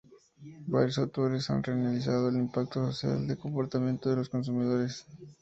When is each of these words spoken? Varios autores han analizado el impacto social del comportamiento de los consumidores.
Varios 0.65 0.97
autores 0.97 1.47
han 1.51 1.61
analizado 1.69 2.29
el 2.29 2.37
impacto 2.37 2.87
social 2.91 3.27
del 3.27 3.37
comportamiento 3.37 4.09
de 4.09 4.15
los 4.15 4.29
consumidores. 4.29 5.05